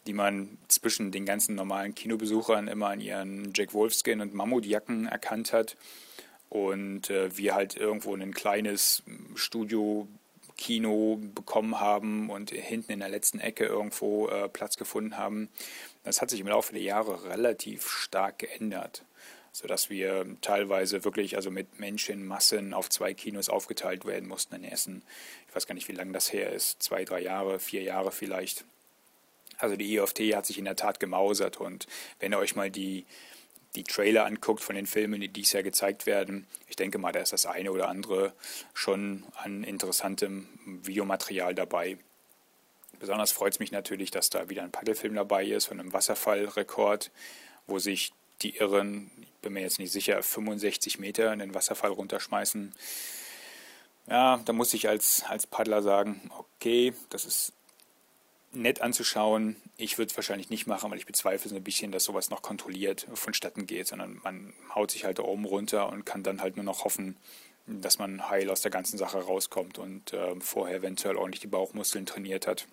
die 0.07 0.13
man 0.13 0.57
zwischen 0.67 1.11
den 1.11 1.25
ganzen 1.25 1.55
normalen 1.55 1.93
Kinobesuchern 1.93 2.67
immer 2.67 2.87
an 2.87 3.01
ihren 3.01 3.51
Jack 3.53 3.73
Wolfskin 3.73 4.21
und 4.21 4.33
Mammutjacken 4.33 5.05
erkannt 5.07 5.53
hat. 5.53 5.75
Und 6.49 7.09
äh, 7.09 7.37
wir 7.37 7.55
halt 7.55 7.75
irgendwo 7.75 8.15
ein 8.15 8.33
kleines 8.33 9.03
Studio-Kino 9.35 11.19
bekommen 11.35 11.81
haben 11.81 12.29
und 12.29 12.51
hinten 12.51 12.93
in 12.93 12.99
der 12.99 13.09
letzten 13.09 13.39
Ecke 13.39 13.65
irgendwo 13.65 14.29
äh, 14.29 14.47
Platz 14.47 14.77
gefunden 14.77 15.17
haben. 15.17 15.49
Das 16.03 16.21
hat 16.21 16.29
sich 16.29 16.39
im 16.39 16.47
Laufe 16.47 16.71
der 16.71 16.81
Jahre 16.81 17.25
relativ 17.25 17.89
stark 17.89 18.39
geändert, 18.39 19.03
sodass 19.51 19.89
wir 19.89 20.25
teilweise 20.39 21.03
wirklich 21.03 21.35
also 21.35 21.51
mit 21.51 21.81
Menschenmassen 21.81 22.73
auf 22.73 22.89
zwei 22.89 23.13
Kinos 23.13 23.49
aufgeteilt 23.49 24.05
werden 24.05 24.29
mussten 24.29 24.55
in 24.55 24.63
Essen. 24.63 25.03
Ich 25.57 25.63
weiß 25.63 25.67
gar 25.69 25.73
nicht, 25.73 25.87
wie 25.87 25.93
lange 25.93 26.11
das 26.11 26.31
her 26.31 26.51
ist, 26.51 26.83
zwei, 26.83 27.03
drei 27.03 27.19
Jahre, 27.19 27.57
vier 27.57 27.81
Jahre 27.81 28.11
vielleicht. 28.11 28.63
Also 29.57 29.75
die 29.75 29.91
IOFT 29.91 30.19
hat 30.35 30.45
sich 30.45 30.59
in 30.59 30.65
der 30.65 30.75
Tat 30.75 30.99
gemausert 30.99 31.57
und 31.57 31.87
wenn 32.19 32.31
ihr 32.31 32.37
euch 32.37 32.55
mal 32.55 32.69
die, 32.69 33.07
die 33.73 33.83
Trailer 33.83 34.27
anguckt 34.27 34.61
von 34.61 34.75
den 34.75 34.85
Filmen, 34.85 35.19
die 35.19 35.29
dieses 35.29 35.53
Jahr 35.53 35.63
gezeigt 35.63 36.05
werden, 36.05 36.45
ich 36.67 36.75
denke 36.75 36.99
mal, 36.99 37.11
da 37.11 37.21
ist 37.21 37.33
das 37.33 37.47
eine 37.47 37.71
oder 37.71 37.89
andere 37.89 38.33
schon 38.75 39.23
an 39.33 39.63
interessantem 39.63 40.47
Videomaterial 40.83 41.55
dabei. 41.55 41.97
Besonders 42.99 43.31
freut 43.31 43.53
es 43.53 43.59
mich 43.59 43.71
natürlich, 43.71 44.11
dass 44.11 44.29
da 44.29 44.49
wieder 44.49 44.61
ein 44.61 44.71
Paddelfilm 44.71 45.15
dabei 45.15 45.43
ist 45.43 45.65
von 45.65 45.79
einem 45.79 45.91
Wasserfallrekord, 45.91 47.09
wo 47.65 47.79
sich 47.79 48.13
die 48.43 48.57
Irren, 48.57 49.09
ich 49.21 49.33
bin 49.41 49.53
mir 49.53 49.61
jetzt 49.61 49.79
nicht 49.79 49.91
sicher, 49.91 50.21
65 50.21 50.99
Meter 50.99 51.33
in 51.33 51.39
den 51.39 51.55
Wasserfall 51.55 51.89
runterschmeißen. 51.89 52.75
Ja, 54.09 54.37
da 54.45 54.53
muss 54.53 54.73
ich 54.73 54.87
als, 54.87 55.23
als 55.27 55.47
Paddler 55.47 55.81
sagen, 55.81 56.31
okay, 56.37 56.93
das 57.09 57.25
ist 57.25 57.53
nett 58.53 58.81
anzuschauen. 58.81 59.57
Ich 59.75 59.97
würde 59.97 60.09
es 60.09 60.17
wahrscheinlich 60.17 60.49
nicht 60.49 60.65
machen, 60.65 60.89
weil 60.89 60.97
ich 60.97 61.05
bezweifle 61.05 61.49
so 61.49 61.55
ein 61.55 61.63
bisschen, 61.63 61.91
dass 61.91 62.05
sowas 62.05 62.29
noch 62.29 62.41
kontrolliert 62.41 63.05
vonstatten 63.13 63.67
geht, 63.67 63.87
sondern 63.87 64.19
man 64.23 64.53
haut 64.73 64.91
sich 64.91 65.03
halt 65.03 65.19
da 65.19 65.23
oben 65.23 65.45
runter 65.45 65.89
und 65.89 66.05
kann 66.05 66.23
dann 66.23 66.41
halt 66.41 66.55
nur 66.55 66.63
noch 66.63 66.85
hoffen, 66.85 67.17
dass 67.67 67.99
man 67.99 68.29
heil 68.29 68.49
aus 68.49 68.61
der 68.61 68.71
ganzen 68.71 68.97
Sache 68.97 69.19
rauskommt 69.19 69.77
und 69.77 70.13
äh, 70.13 70.39
vorher 70.39 70.77
eventuell 70.77 71.17
ordentlich 71.17 71.41
die 71.41 71.47
Bauchmuskeln 71.47 72.05
trainiert 72.05 72.47
hat, 72.47 72.65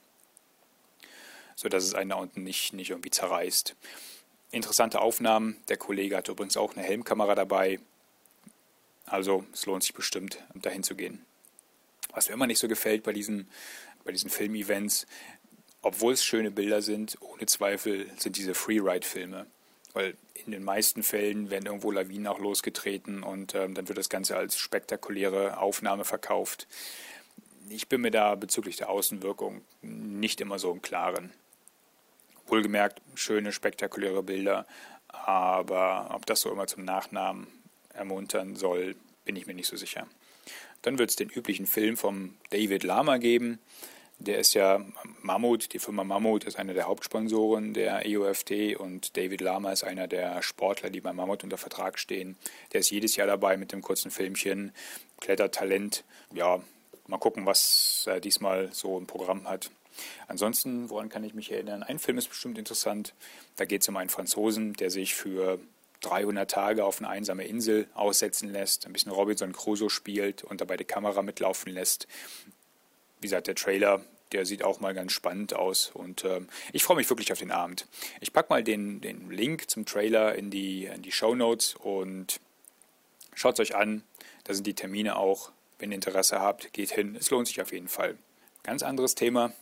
sodass 1.56 1.82
es 1.82 1.94
einen 1.94 2.10
da 2.10 2.16
unten 2.16 2.44
nicht, 2.44 2.72
nicht 2.74 2.90
irgendwie 2.90 3.10
zerreißt. 3.10 3.74
Interessante 4.52 5.00
Aufnahmen. 5.00 5.56
Der 5.68 5.78
Kollege 5.78 6.16
hat 6.16 6.28
übrigens 6.28 6.56
auch 6.56 6.76
eine 6.76 6.86
Helmkamera 6.86 7.34
dabei. 7.34 7.80
Also 9.14 9.44
es 9.52 9.64
lohnt 9.64 9.84
sich 9.84 9.94
bestimmt, 9.94 10.42
dahin 10.54 10.82
zu 10.82 10.96
gehen. 10.96 11.24
Was 12.12 12.26
mir 12.26 12.34
immer 12.34 12.48
nicht 12.48 12.58
so 12.58 12.66
gefällt 12.66 13.04
bei 13.04 13.12
diesen, 13.12 13.48
bei 14.02 14.10
diesen 14.10 14.28
Filmevents, 14.28 15.06
obwohl 15.82 16.14
es 16.14 16.24
schöne 16.24 16.50
Bilder 16.50 16.82
sind, 16.82 17.16
ohne 17.20 17.46
Zweifel 17.46 18.10
sind 18.16 18.36
diese 18.36 18.54
Freeride-Filme. 18.54 19.46
Weil 19.92 20.16
in 20.34 20.50
den 20.50 20.64
meisten 20.64 21.04
Fällen 21.04 21.48
werden 21.48 21.66
irgendwo 21.66 21.92
Lawinen 21.92 22.26
auch 22.26 22.40
losgetreten 22.40 23.22
und 23.22 23.54
ähm, 23.54 23.74
dann 23.74 23.86
wird 23.86 23.98
das 23.98 24.08
Ganze 24.08 24.36
als 24.36 24.58
spektakuläre 24.58 25.58
Aufnahme 25.58 26.04
verkauft. 26.04 26.66
ich 27.68 27.88
bin 27.88 28.00
mir 28.00 28.10
da 28.10 28.34
bezüglich 28.34 28.74
der 28.78 28.90
Außenwirkung 28.90 29.62
nicht 29.80 30.40
immer 30.40 30.58
so 30.58 30.72
im 30.72 30.82
Klaren. 30.82 31.32
Wohlgemerkt, 32.48 33.00
schöne, 33.14 33.52
spektakuläre 33.52 34.24
Bilder, 34.24 34.66
aber 35.06 36.10
ob 36.12 36.26
das 36.26 36.40
so 36.40 36.50
immer 36.50 36.66
zum 36.66 36.84
Nachnamen 36.84 37.46
ermuntern 37.94 38.56
soll, 38.56 38.96
bin 39.24 39.36
ich 39.36 39.46
mir 39.46 39.54
nicht 39.54 39.68
so 39.68 39.76
sicher. 39.76 40.06
Dann 40.82 40.98
wird 40.98 41.10
es 41.10 41.16
den 41.16 41.30
üblichen 41.30 41.66
Film 41.66 41.96
vom 41.96 42.34
David 42.50 42.84
Lama 42.84 43.16
geben. 43.16 43.58
Der 44.18 44.38
ist 44.38 44.54
ja 44.54 44.84
Mammut, 45.22 45.72
die 45.72 45.78
Firma 45.78 46.04
Mammut 46.04 46.44
ist 46.44 46.56
einer 46.56 46.72
der 46.72 46.86
Hauptsponsoren 46.86 47.74
der 47.74 48.02
EUFT 48.06 48.76
und 48.78 49.16
David 49.16 49.40
Lama 49.40 49.72
ist 49.72 49.82
einer 49.82 50.06
der 50.06 50.40
Sportler, 50.42 50.90
die 50.90 51.00
bei 51.00 51.12
Mammut 51.12 51.42
unter 51.42 51.58
Vertrag 51.58 51.98
stehen. 51.98 52.36
Der 52.72 52.80
ist 52.80 52.90
jedes 52.90 53.16
Jahr 53.16 53.26
dabei 53.26 53.56
mit 53.56 53.72
dem 53.72 53.82
kurzen 53.82 54.10
Filmchen, 54.10 54.72
Klettertalent. 55.20 56.04
Ja, 56.32 56.62
mal 57.08 57.18
gucken, 57.18 57.44
was 57.44 58.04
er 58.06 58.20
diesmal 58.20 58.70
so 58.72 58.98
im 58.98 59.06
Programm 59.06 59.48
hat. 59.48 59.70
Ansonsten, 60.28 60.90
woran 60.90 61.08
kann 61.08 61.24
ich 61.24 61.34
mich 61.34 61.50
erinnern? 61.50 61.82
Ein 61.82 61.98
Film 61.98 62.18
ist 62.18 62.28
bestimmt 62.28 62.58
interessant. 62.58 63.14
Da 63.56 63.64
geht 63.64 63.82
es 63.82 63.88
um 63.88 63.96
einen 63.96 64.10
Franzosen, 64.10 64.74
der 64.74 64.90
sich 64.90 65.14
für 65.14 65.58
300 66.04 66.50
Tage 66.50 66.84
auf 66.84 66.98
eine 66.98 67.08
einsame 67.08 67.44
Insel 67.44 67.88
aussetzen 67.94 68.50
lässt, 68.50 68.86
ein 68.86 68.92
bisschen 68.92 69.12
Robinson 69.12 69.52
Crusoe 69.52 69.90
spielt 69.90 70.44
und 70.44 70.60
dabei 70.60 70.76
die 70.76 70.84
Kamera 70.84 71.22
mitlaufen 71.22 71.72
lässt. 71.72 72.06
Wie 73.20 73.26
gesagt, 73.26 73.46
der 73.46 73.54
Trailer, 73.54 74.04
der 74.32 74.46
sieht 74.46 74.64
auch 74.64 74.80
mal 74.80 74.94
ganz 74.94 75.12
spannend 75.12 75.54
aus 75.54 75.90
und 75.94 76.24
äh, 76.24 76.40
ich 76.72 76.84
freue 76.84 76.96
mich 76.96 77.08
wirklich 77.08 77.32
auf 77.32 77.38
den 77.38 77.50
Abend. 77.50 77.86
Ich 78.20 78.32
packe 78.32 78.50
mal 78.50 78.62
den, 78.62 79.00
den 79.00 79.30
Link 79.30 79.70
zum 79.70 79.86
Trailer 79.86 80.34
in 80.34 80.50
die, 80.50 80.86
in 80.86 81.02
die 81.02 81.12
Show 81.12 81.34
Notes 81.34 81.74
und 81.74 82.40
schaut 83.34 83.54
es 83.54 83.60
euch 83.60 83.76
an. 83.76 84.02
Da 84.44 84.54
sind 84.54 84.66
die 84.66 84.74
Termine 84.74 85.16
auch. 85.16 85.52
Wenn 85.78 85.90
ihr 85.90 85.96
Interesse 85.96 86.40
habt, 86.40 86.72
geht 86.72 86.92
hin. 86.92 87.16
Es 87.18 87.30
lohnt 87.30 87.48
sich 87.48 87.60
auf 87.60 87.72
jeden 87.72 87.88
Fall. 87.88 88.16
Ganz 88.62 88.82
anderes 88.82 89.14
Thema. 89.14 89.52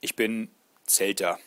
Ich 0.00 0.14
bin 0.14 0.50
Zelter. 0.86 1.38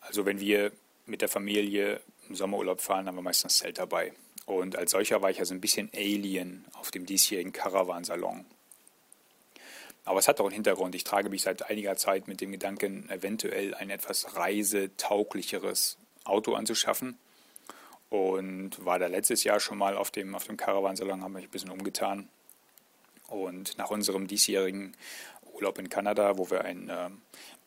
Also 0.00 0.26
wenn 0.26 0.40
wir 0.40 0.72
mit 1.06 1.22
der 1.22 1.28
Familie 1.28 2.00
im 2.28 2.36
Sommerurlaub 2.36 2.80
fahren, 2.80 3.06
haben 3.06 3.16
wir 3.16 3.22
meistens 3.22 3.58
Zelt 3.58 3.78
dabei. 3.78 4.12
Und 4.46 4.76
als 4.76 4.92
solcher 4.92 5.22
war 5.22 5.30
ich 5.30 5.40
also 5.40 5.54
ein 5.54 5.60
bisschen 5.60 5.90
Alien 5.94 6.64
auf 6.74 6.90
dem 6.90 7.04
diesjährigen 7.04 7.52
Caravansalon. 7.52 8.44
Aber 10.04 10.20
es 10.20 10.28
hat 10.28 10.40
auch 10.40 10.44
einen 10.44 10.54
Hintergrund. 10.54 10.94
Ich 10.94 11.02
trage 11.02 11.28
mich 11.28 11.42
seit 11.42 11.68
einiger 11.68 11.96
Zeit 11.96 12.28
mit 12.28 12.40
dem 12.40 12.52
Gedanken, 12.52 13.10
eventuell 13.10 13.74
ein 13.74 13.90
etwas 13.90 14.36
reisetauglicheres 14.36 15.98
Auto 16.24 16.54
anzuschaffen. 16.54 17.18
Und 18.08 18.84
war 18.84 19.00
da 19.00 19.08
letztes 19.08 19.42
Jahr 19.42 19.58
schon 19.58 19.78
mal 19.78 19.96
auf 19.96 20.12
dem, 20.12 20.36
auf 20.36 20.44
dem 20.44 20.56
Caravansalon, 20.56 21.22
haben 21.22 21.32
mich 21.32 21.46
ein 21.46 21.50
bisschen 21.50 21.70
umgetan. 21.70 22.28
Und 23.26 23.76
nach 23.78 23.90
unserem 23.90 24.28
diesjährigen 24.28 24.94
Urlaub 25.56 25.78
in 25.78 25.88
Kanada, 25.88 26.38
wo 26.38 26.50
wir 26.50 26.64
einen 26.64 26.88
äh, 26.88 27.10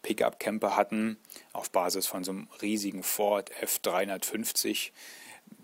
Pickup-Camper 0.01 0.75
hatten, 0.75 1.17
auf 1.53 1.71
Basis 1.71 2.07
von 2.07 2.23
so 2.23 2.31
einem 2.31 2.47
riesigen 2.61 3.03
Ford 3.03 3.51
F350, 3.61 4.91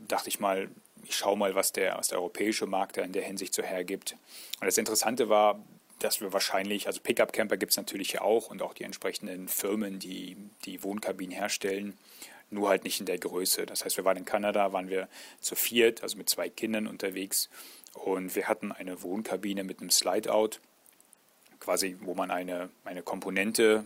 dachte 0.08 0.30
ich 0.30 0.40
mal, 0.40 0.70
ich 1.04 1.16
schaue 1.16 1.38
mal, 1.38 1.56
was 1.56 1.72
der, 1.72 1.98
was 1.98 2.10
der 2.10 2.18
europäische 2.20 2.66
Markt 2.66 2.98
da 2.98 3.04
in 3.04 3.14
der 3.14 3.24
Hinsicht 3.24 3.54
so 3.54 3.64
hergibt. 3.64 4.16
Und 4.60 4.66
das 4.66 4.78
Interessante 4.78 5.30
war, 5.30 5.64
dass 6.00 6.20
wir 6.20 6.34
wahrscheinlich, 6.34 6.88
also 6.88 7.00
Pickup-Camper 7.02 7.58
gibt 7.58 7.72
es 7.72 7.78
natürlich 7.78 8.14
ja 8.14 8.22
auch 8.22 8.50
und 8.50 8.62
auch 8.62 8.74
die 8.74 8.84
entsprechenden 8.84 9.48
Firmen, 9.48 10.00
die 10.00 10.36
die 10.66 10.84
Wohnkabinen 10.84 11.36
herstellen, 11.36 11.98
nur 12.50 12.70
halt 12.70 12.84
nicht 12.84 13.00
in 13.00 13.06
der 13.06 13.18
Größe. 13.18 13.66
Das 13.66 13.86
heißt, 13.86 13.98
wir 13.98 14.06
waren 14.06 14.18
in 14.18 14.26
Kanada, 14.26 14.74
waren 14.74 14.90
wir 14.90 15.08
zu 15.40 15.56
viert, 15.56 16.04
also 16.04 16.18
mit 16.18 16.30
zwei 16.30 16.50
Kindern 16.50 16.88
unterwegs 16.88 17.50
und 17.94 18.36
wir 18.36 18.48
hatten 18.48 18.72
eine 18.72 19.02
Wohnkabine 19.02 19.64
mit 19.64 19.80
einem 19.80 19.90
Slide-Out, 19.90 20.60
quasi 21.66 21.98
wo 22.02 22.14
man 22.14 22.30
eine, 22.30 22.70
eine 22.84 23.02
Komponente 23.02 23.84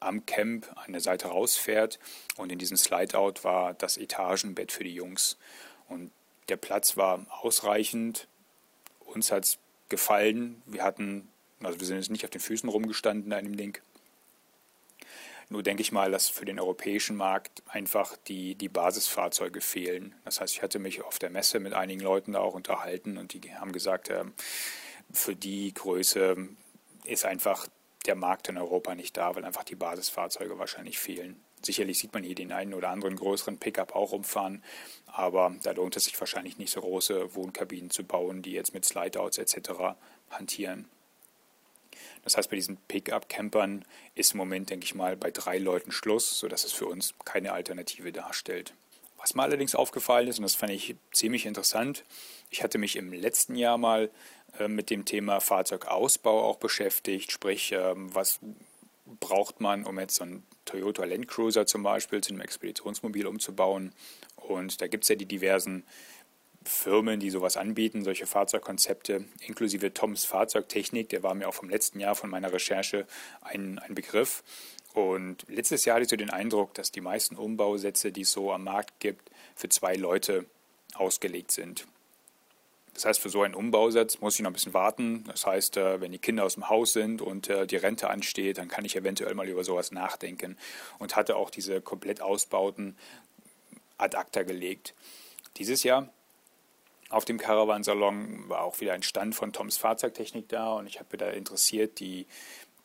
am 0.00 0.26
Camp 0.26 0.66
an 0.74 0.92
der 0.92 1.02
Seite 1.02 1.28
rausfährt 1.28 1.98
und 2.36 2.50
in 2.50 2.58
diesem 2.58 2.76
Slide-Out 2.76 3.44
war 3.44 3.74
das 3.74 3.98
Etagenbett 3.98 4.72
für 4.72 4.82
die 4.82 4.94
Jungs 4.94 5.36
und 5.88 6.10
der 6.48 6.56
Platz 6.56 6.96
war 6.96 7.26
ausreichend. 7.28 8.26
Uns 9.00 9.30
hat 9.30 9.44
es 9.44 9.58
gefallen. 9.90 10.62
Wir 10.66 10.82
hatten, 10.82 11.28
also 11.62 11.78
wir 11.78 11.86
sind 11.86 11.98
jetzt 11.98 12.10
nicht 12.10 12.24
auf 12.24 12.30
den 12.30 12.40
Füßen 12.40 12.68
rumgestanden 12.68 13.30
in 13.30 13.38
einem 13.38 13.56
Ding. 13.56 13.78
Nur 15.50 15.62
denke 15.62 15.82
ich 15.82 15.92
mal, 15.92 16.10
dass 16.10 16.30
für 16.30 16.46
den 16.46 16.58
europäischen 16.58 17.14
Markt 17.14 17.62
einfach 17.68 18.16
die, 18.28 18.54
die 18.54 18.70
Basisfahrzeuge 18.70 19.60
fehlen. 19.60 20.14
Das 20.24 20.40
heißt, 20.40 20.54
ich 20.54 20.62
hatte 20.62 20.78
mich 20.78 21.02
auf 21.02 21.18
der 21.18 21.28
Messe 21.28 21.60
mit 21.60 21.74
einigen 21.74 22.00
Leuten 22.00 22.32
da 22.32 22.40
auch 22.40 22.54
unterhalten 22.54 23.18
und 23.18 23.34
die 23.34 23.54
haben 23.54 23.72
gesagt, 23.72 24.08
ähm, 24.08 24.32
für 25.12 25.36
die 25.36 25.72
Größe 25.74 26.48
ist 27.04 27.24
einfach 27.24 27.68
der 28.06 28.14
Markt 28.14 28.48
in 28.48 28.58
Europa 28.58 28.94
nicht 28.94 29.16
da, 29.16 29.34
weil 29.34 29.44
einfach 29.44 29.64
die 29.64 29.74
Basisfahrzeuge 29.74 30.58
wahrscheinlich 30.58 30.98
fehlen. 30.98 31.40
Sicherlich 31.64 31.98
sieht 31.98 32.12
man 32.12 32.24
hier 32.24 32.34
den 32.34 32.50
einen 32.50 32.74
oder 32.74 32.88
anderen 32.88 33.14
größeren 33.14 33.58
Pickup 33.58 33.94
auch 33.94 34.12
umfahren, 34.12 34.64
aber 35.06 35.54
da 35.62 35.70
lohnt 35.70 35.96
es 35.96 36.04
sich 36.04 36.18
wahrscheinlich 36.18 36.58
nicht 36.58 36.72
so 36.72 36.80
große 36.80 37.36
Wohnkabinen 37.36 37.90
zu 37.90 38.02
bauen, 38.02 38.42
die 38.42 38.52
jetzt 38.52 38.74
mit 38.74 38.84
Slideouts 38.84 39.38
etc. 39.38 39.96
hantieren. 40.30 40.88
Das 42.24 42.36
heißt, 42.36 42.50
bei 42.50 42.56
diesen 42.56 42.78
Pickup-Campern 42.88 43.84
ist 44.14 44.32
im 44.32 44.38
Moment, 44.38 44.70
denke 44.70 44.84
ich 44.84 44.94
mal, 44.94 45.16
bei 45.16 45.30
drei 45.30 45.58
Leuten 45.58 45.92
Schluss, 45.92 46.38
sodass 46.38 46.64
es 46.64 46.72
für 46.72 46.86
uns 46.86 47.14
keine 47.24 47.52
Alternative 47.52 48.10
darstellt. 48.10 48.74
Was 49.22 49.36
mir 49.36 49.42
allerdings 49.44 49.76
aufgefallen 49.76 50.26
ist, 50.26 50.38
und 50.38 50.42
das 50.42 50.56
fand 50.56 50.72
ich 50.72 50.96
ziemlich 51.12 51.46
interessant, 51.46 52.04
ich 52.50 52.62
hatte 52.64 52.76
mich 52.76 52.96
im 52.96 53.12
letzten 53.12 53.54
Jahr 53.54 53.78
mal 53.78 54.10
äh, 54.58 54.66
mit 54.66 54.90
dem 54.90 55.04
Thema 55.04 55.40
Fahrzeugausbau 55.40 56.42
auch 56.42 56.56
beschäftigt, 56.56 57.30
sprich, 57.30 57.70
äh, 57.70 57.92
was 57.94 58.40
braucht 59.20 59.60
man, 59.60 59.84
um 59.84 59.98
jetzt 60.00 60.16
so 60.16 60.24
ein 60.24 60.42
Toyota 60.64 61.04
Land 61.04 61.28
Cruiser 61.28 61.66
zum 61.66 61.84
Beispiel 61.84 62.20
zu 62.20 62.32
einem 62.32 62.40
Expeditionsmobil 62.40 63.26
umzubauen. 63.26 63.92
Und 64.36 64.80
da 64.80 64.88
gibt 64.88 65.04
es 65.04 65.08
ja 65.08 65.14
die 65.14 65.26
diversen 65.26 65.84
Firmen, 66.64 67.20
die 67.20 67.30
sowas 67.30 67.56
anbieten, 67.56 68.04
solche 68.04 68.26
Fahrzeugkonzepte, 68.26 69.24
inklusive 69.46 69.92
Toms 69.94 70.24
Fahrzeugtechnik, 70.24 71.08
der 71.08 71.22
war 71.22 71.34
mir 71.34 71.48
auch 71.48 71.54
vom 71.54 71.70
letzten 71.70 72.00
Jahr 72.00 72.14
von 72.14 72.30
meiner 72.30 72.52
Recherche 72.52 73.06
ein, 73.40 73.78
ein 73.78 73.94
Begriff. 73.94 74.42
Und 74.94 75.44
letztes 75.48 75.84
Jahr 75.84 75.96
hatte 75.96 76.04
ich 76.04 76.10
so 76.10 76.16
den 76.16 76.30
Eindruck, 76.30 76.74
dass 76.74 76.92
die 76.92 77.00
meisten 77.00 77.36
Umbausätze, 77.36 78.12
die 78.12 78.22
es 78.22 78.32
so 78.32 78.52
am 78.52 78.64
Markt 78.64 79.00
gibt, 79.00 79.30
für 79.54 79.68
zwei 79.68 79.94
Leute 79.94 80.44
ausgelegt 80.94 81.50
sind. 81.50 81.86
Das 82.94 83.06
heißt, 83.06 83.20
für 83.20 83.30
so 83.30 83.42
einen 83.42 83.54
Umbausatz 83.54 84.20
muss 84.20 84.34
ich 84.34 84.42
noch 84.42 84.50
ein 84.50 84.52
bisschen 84.52 84.74
warten. 84.74 85.24
Das 85.24 85.46
heißt, 85.46 85.78
äh, 85.78 86.00
wenn 86.00 86.12
die 86.12 86.18
Kinder 86.18 86.44
aus 86.44 86.54
dem 86.54 86.68
Haus 86.68 86.92
sind 86.92 87.22
und 87.22 87.48
äh, 87.48 87.66
die 87.66 87.76
Rente 87.76 88.10
ansteht, 88.10 88.58
dann 88.58 88.68
kann 88.68 88.84
ich 88.84 88.96
eventuell 88.96 89.34
mal 89.34 89.48
über 89.48 89.64
sowas 89.64 89.92
nachdenken. 89.92 90.58
Und 90.98 91.16
hatte 91.16 91.36
auch 91.36 91.48
diese 91.48 91.80
komplett 91.80 92.20
Ausbauten 92.20 92.96
ad 93.96 94.16
acta 94.16 94.42
gelegt. 94.42 94.94
Dieses 95.56 95.84
Jahr 95.84 96.08
auf 97.12 97.24
dem 97.24 97.38
Caravansalon 97.38 98.48
war 98.48 98.62
auch 98.62 98.80
wieder 98.80 98.94
ein 98.94 99.02
Stand 99.02 99.34
von 99.34 99.52
Toms 99.52 99.76
Fahrzeugtechnik 99.76 100.48
da 100.48 100.72
und 100.72 100.86
ich 100.86 100.98
habe 100.98 101.08
mir 101.12 101.18
da 101.18 101.30
interessiert 101.30 102.00
die, 102.00 102.26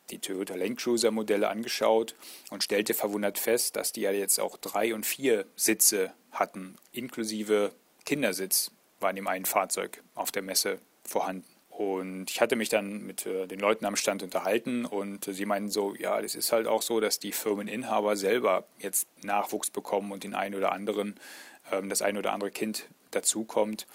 die 0.09 0.19
Toyota 0.19 0.55
Land 0.55 0.79
Cruiser 0.79 1.11
Modelle 1.11 1.47
angeschaut 1.47 2.15
und 2.49 2.63
stellte 2.63 2.93
verwundert 2.93 3.39
fest, 3.39 3.75
dass 3.75 3.93
die 3.93 4.01
ja 4.01 4.11
jetzt 4.11 4.39
auch 4.39 4.57
drei 4.57 4.93
und 4.93 5.05
vier 5.05 5.45
Sitze 5.55 6.11
hatten, 6.31 6.75
inklusive 6.91 7.71
Kindersitz 8.05 8.71
war 8.99 9.11
in 9.11 9.15
dem 9.15 9.27
einen 9.27 9.45
Fahrzeug 9.45 10.03
auf 10.13 10.31
der 10.31 10.41
Messe 10.41 10.79
vorhanden. 11.03 11.45
Und 11.69 12.31
ich 12.31 12.41
hatte 12.41 12.55
mich 12.55 12.69
dann 12.69 13.05
mit 13.05 13.27
äh, 13.27 13.45
den 13.45 13.59
Leuten 13.59 13.85
am 13.85 13.95
Stand 13.95 14.23
unterhalten 14.23 14.83
und 14.85 15.25
sie 15.25 15.45
meinten 15.45 15.69
so, 15.69 15.93
ja, 15.93 16.19
das 16.21 16.33
ist 16.33 16.51
halt 16.51 16.65
auch 16.65 16.81
so, 16.81 16.99
dass 16.99 17.19
die 17.19 17.31
Firmeninhaber 17.31 18.15
selber 18.15 18.65
jetzt 18.79 19.07
Nachwuchs 19.23 19.69
bekommen 19.69 20.11
und 20.11 20.23
den 20.23 20.33
einen 20.33 20.55
oder 20.55 20.71
anderen, 20.71 21.19
ähm, 21.71 21.87
das 21.87 22.01
ein 22.01 22.17
oder 22.17 22.33
andere 22.33 22.49
Kind 22.49 22.87
dazukommt 23.11 23.85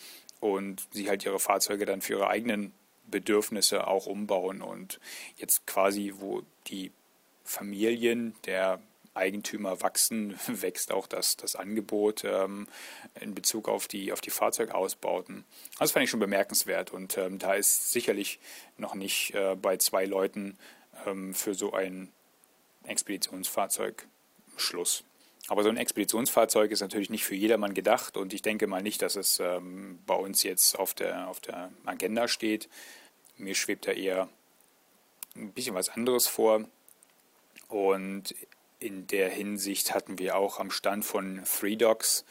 und 0.43 0.89
sie 0.91 1.09
halt 1.09 1.25
ihre 1.25 1.39
Fahrzeuge 1.39 1.87
dann 1.87 2.03
für 2.03 2.15
ihre 2.15 2.29
eigenen 2.29 2.73
Bedürfnisse 3.07 3.87
auch 3.87 4.07
umbauen 4.07 4.61
und 4.61 4.99
jetzt 5.37 5.67
quasi, 5.69 6.15
wo 6.17 6.43
die 6.67 6.91
Familien 7.45 8.35
der 8.45 8.81
Eigentümer 9.15 9.83
wachsen, 9.83 10.37
wächst 10.49 10.91
auch 10.91 11.07
das, 11.07 11.37
das 11.37 11.55
Angebot 11.55 12.25
ähm, 12.25 12.67
in 13.21 13.37
Bezug 13.37 13.69
auf 13.69 13.87
die, 13.87 14.13
auf 14.13 14.21
die 14.21 14.31
Fahrzeugausbauten. 14.31 15.45
Das 15.79 15.93
fand 15.93 16.05
ich 16.05 16.11
schon 16.11 16.19
bemerkenswert 16.19 16.93
und 16.93 17.17
ähm, 17.19 17.39
da 17.39 17.55
ist 17.55 17.93
sicherlich 17.93 18.41
noch 18.79 18.97
nicht 18.97 19.35
äh, 19.35 19.55
bei 19.55 19.77
zwei 19.77 20.07
Leuten 20.07 20.59
ähm, 21.07 21.35
für 21.35 21.55
so 21.55 21.73
ein 21.73 22.11
Expeditionsfahrzeug 22.85 24.09
Schluss. 24.57 25.05
Aber 25.49 25.63
so 25.63 25.69
ein 25.69 25.77
Expeditionsfahrzeug 25.77 26.71
ist 26.71 26.81
natürlich 26.81 27.11
nicht 27.11 27.25
für 27.25 27.35
jedermann 27.35 27.75
gedacht 27.75 28.17
und 28.17 28.33
ich 28.33 28.43
denke 28.43 28.67
mal 28.67 28.83
nicht, 28.83 29.03
dass 29.03 29.17
es 29.17 29.41
ähm, 29.41 29.99
bei 30.07 30.15
uns 30.15 30.43
jetzt 30.43 30.79
auf 30.79 30.95
der, 30.95 31.29
auf 31.29 31.41
der 31.41 31.71
Agenda 31.85 32.29
steht. 32.29 32.69
Mir 33.37 33.55
schwebt 33.55 33.87
da 33.87 33.93
eher 33.93 34.29
ein 35.35 35.53
bisschen 35.53 35.75
was 35.75 35.89
anderes 35.89 36.29
vor. 36.29 36.65
Und 37.69 38.35
in 38.79 39.07
der 39.07 39.31
Hinsicht 39.31 39.95
hatten 39.95 40.19
wir 40.19 40.37
auch 40.37 40.61
am 40.61 40.71
Stand 40.71 41.05
von 41.05 41.43
Three 41.45 41.77
Dogs 41.77 42.25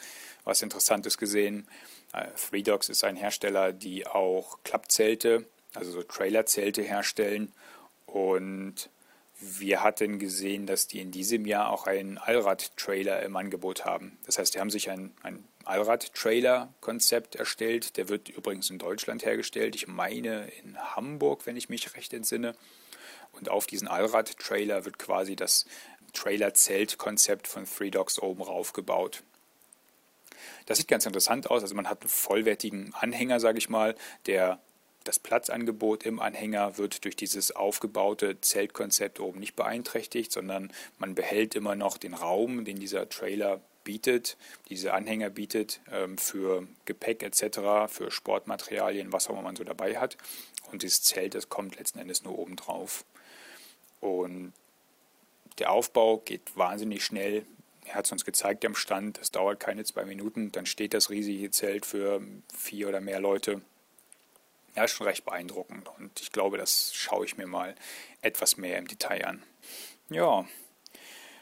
was 0.43 0.61
Interessantes 0.61 1.17
gesehen. 1.17 1.67
Äh, 2.13 2.27
Three 2.35 2.63
Dogs 2.63 2.89
ist 2.89 3.03
ein 3.03 3.15
Hersteller, 3.15 3.73
die 3.73 4.07
auch 4.07 4.59
Klappzelte 4.63 5.45
also 5.73 5.91
so 5.91 6.03
Trailerzelte 6.03 6.81
herstellen. 6.81 7.51
Und 8.05 8.89
wir 9.41 9.83
hatten 9.83 10.19
gesehen, 10.19 10.67
dass 10.67 10.87
die 10.87 10.99
in 10.99 11.11
diesem 11.11 11.45
Jahr 11.47 11.71
auch 11.71 11.87
einen 11.87 12.19
Allrad-Trailer 12.19 13.23
im 13.23 13.35
Angebot 13.35 13.85
haben. 13.85 14.17
Das 14.25 14.37
heißt, 14.37 14.53
die 14.53 14.59
haben 14.59 14.69
sich 14.69 14.89
ein, 14.89 15.11
ein 15.23 15.43
Allrad-Trailer-Konzept 15.65 17.35
erstellt. 17.35 17.97
Der 17.97 18.07
wird 18.07 18.29
übrigens 18.29 18.69
in 18.69 18.77
Deutschland 18.77 19.25
hergestellt. 19.25 19.75
Ich 19.75 19.87
meine 19.87 20.47
in 20.63 20.77
Hamburg, 20.77 21.47
wenn 21.47 21.57
ich 21.57 21.69
mich 21.69 21.95
recht 21.95 22.13
entsinne. 22.13 22.55
Und 23.31 23.49
auf 23.49 23.65
diesen 23.65 23.87
Allrad-Trailer 23.87 24.85
wird 24.85 24.99
quasi 24.99 25.35
das 25.35 25.65
Trailer-Zelt-Konzept 26.13 27.47
von 27.47 27.65
Three 27.65 27.89
Dogs 27.89 28.19
oben 28.19 28.43
raufgebaut. 28.43 29.23
Das 30.67 30.77
sieht 30.77 30.87
ganz 30.87 31.05
interessant 31.05 31.49
aus. 31.49 31.63
Also 31.63 31.73
man 31.73 31.89
hat 31.89 32.01
einen 32.01 32.09
vollwertigen 32.09 32.93
Anhänger, 32.93 33.39
sage 33.39 33.57
ich 33.57 33.69
mal, 33.69 33.95
der 34.27 34.59
das 35.03 35.19
Platzangebot 35.19 36.05
im 36.05 36.19
Anhänger 36.19 36.77
wird 36.77 37.05
durch 37.05 37.15
dieses 37.15 37.55
aufgebaute 37.55 38.39
Zeltkonzept 38.41 39.19
oben 39.19 39.39
nicht 39.39 39.55
beeinträchtigt, 39.55 40.31
sondern 40.31 40.71
man 40.99 41.15
behält 41.15 41.55
immer 41.55 41.75
noch 41.75 41.97
den 41.97 42.13
Raum, 42.13 42.65
den 42.65 42.79
dieser 42.79 43.09
Trailer 43.09 43.61
bietet, 43.83 44.37
diese 44.69 44.93
Anhänger 44.93 45.29
bietet 45.29 45.81
ähm, 45.91 46.17
für 46.17 46.67
Gepäck 46.85 47.23
etc., 47.23 47.87
für 47.87 48.11
Sportmaterialien, 48.11 49.11
was 49.11 49.27
auch 49.27 49.33
immer 49.33 49.41
man 49.41 49.55
so 49.55 49.63
dabei 49.63 49.97
hat. 49.97 50.17
Und 50.71 50.83
dieses 50.83 51.01
Zelt, 51.01 51.33
das 51.33 51.49
kommt 51.49 51.77
letzten 51.77 51.99
Endes 51.99 52.23
nur 52.23 52.37
oben 52.37 52.55
drauf. 52.55 53.03
Und 53.99 54.53
der 55.57 55.71
Aufbau 55.71 56.17
geht 56.17 56.55
wahnsinnig 56.55 57.03
schnell. 57.03 57.45
Er 57.85 57.95
hat 57.95 58.05
es 58.05 58.11
uns 58.11 58.23
gezeigt 58.23 58.63
am 58.65 58.75
Stand, 58.75 59.19
es 59.19 59.31
dauert 59.31 59.59
keine 59.59 59.83
zwei 59.83 60.05
Minuten, 60.05 60.51
dann 60.51 60.67
steht 60.67 60.93
das 60.93 61.09
riesige 61.09 61.49
Zelt 61.49 61.85
für 61.85 62.21
vier 62.55 62.89
oder 62.89 63.01
mehr 63.01 63.19
Leute 63.19 63.61
ja, 64.75 64.83
ist 64.83 64.91
schon 64.91 65.07
recht 65.07 65.25
beeindruckend 65.25 65.89
und 65.97 66.19
ich 66.21 66.31
glaube, 66.31 66.57
das 66.57 66.93
schaue 66.93 67.25
ich 67.25 67.37
mir 67.37 67.47
mal 67.47 67.75
etwas 68.21 68.57
mehr 68.57 68.77
im 68.77 68.87
Detail 68.87 69.25
an. 69.25 69.43
Ja, 70.09 70.45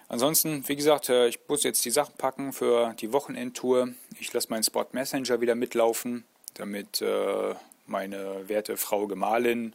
ansonsten, 0.08 0.68
wie 0.68 0.76
gesagt, 0.76 1.10
äh, 1.10 1.28
ich 1.28 1.40
muss 1.48 1.64
jetzt 1.64 1.84
die 1.86 1.92
Sachen 1.92 2.16
packen 2.18 2.54
für 2.54 2.94
die 3.00 3.12
Wochenendtour. 3.12 3.90
Ich 4.20 4.32
lasse 4.34 4.50
meinen 4.50 4.64
Spot 4.64 4.86
Messenger 4.92 5.42
wieder 5.42 5.56
mitlaufen, 5.56 6.24
damit 6.56 7.02
äh, 7.02 7.56
meine 7.86 8.48
werte 8.48 8.78
Frau 8.78 9.08
Gemahlin 9.08 9.74